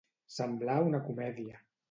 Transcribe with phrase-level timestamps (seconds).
[0.35, 1.65] Semblar una comèdia.